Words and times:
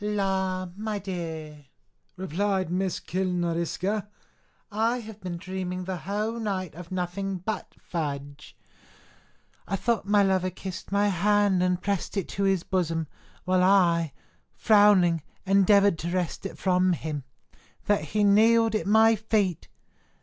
"La! 0.03 0.67
my 0.75 0.97
dear," 0.97 1.65
replied 2.17 2.71
Miss 2.71 2.99
Killnariska, 2.99 4.07
"I 4.71 4.97
have 4.99 5.21
been 5.21 5.37
dreaming 5.37 5.83
the 5.83 5.97
whole 5.97 6.39
night 6.39 6.73
of 6.73 6.91
nothing 6.91 7.37
but 7.37 7.75
fudge; 7.77 8.57
I 9.67 9.75
thought 9.75 10.07
my 10.07 10.23
lover 10.23 10.49
kissed 10.49 10.91
my 10.91 11.09
hand, 11.09 11.61
and 11.61 11.79
pressed 11.79 12.17
it 12.17 12.27
to 12.29 12.45
his 12.45 12.63
bosom, 12.63 13.05
while 13.45 13.61
I, 13.61 14.13
frowning, 14.55 15.21
endeavoured 15.45 15.99
to 15.99 16.09
wrest 16.09 16.47
it 16.47 16.57
from 16.57 16.93
him: 16.93 17.23
that 17.85 18.03
he 18.05 18.23
kneeled 18.23 18.73
at 18.73 18.87
my 18.87 19.15
feet. 19.15 19.67